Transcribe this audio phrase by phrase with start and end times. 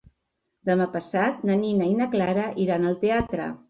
[0.69, 3.53] Demà passat na Nina i na Clara iran al teatre.